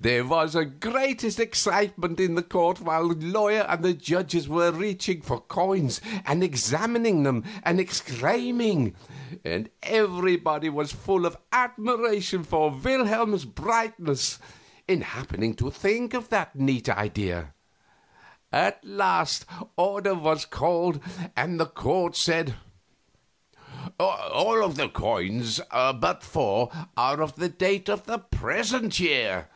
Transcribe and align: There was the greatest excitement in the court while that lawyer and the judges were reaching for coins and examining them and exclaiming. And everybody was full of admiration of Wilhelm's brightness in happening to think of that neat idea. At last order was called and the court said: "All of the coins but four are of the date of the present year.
There 0.00 0.24
was 0.24 0.54
the 0.54 0.64
greatest 0.64 1.38
excitement 1.38 2.18
in 2.18 2.34
the 2.34 2.42
court 2.42 2.80
while 2.80 3.08
that 3.08 3.22
lawyer 3.22 3.64
and 3.68 3.84
the 3.84 3.94
judges 3.94 4.48
were 4.48 4.72
reaching 4.72 5.22
for 5.22 5.40
coins 5.42 6.00
and 6.26 6.42
examining 6.42 7.22
them 7.22 7.44
and 7.62 7.78
exclaiming. 7.78 8.96
And 9.44 9.70
everybody 9.84 10.68
was 10.68 10.90
full 10.92 11.24
of 11.26 11.36
admiration 11.52 12.40
of 12.50 12.84
Wilhelm's 12.84 13.44
brightness 13.44 14.40
in 14.88 15.02
happening 15.02 15.54
to 15.56 15.70
think 15.70 16.12
of 16.12 16.28
that 16.30 16.56
neat 16.56 16.88
idea. 16.88 17.54
At 18.52 18.84
last 18.84 19.46
order 19.76 20.14
was 20.14 20.44
called 20.44 21.00
and 21.36 21.60
the 21.60 21.66
court 21.66 22.16
said: 22.16 22.56
"All 24.00 24.64
of 24.64 24.74
the 24.74 24.88
coins 24.88 25.60
but 25.70 26.24
four 26.24 26.70
are 26.96 27.20
of 27.22 27.36
the 27.36 27.48
date 27.48 27.88
of 27.88 28.06
the 28.06 28.18
present 28.18 28.98
year. 28.98 29.48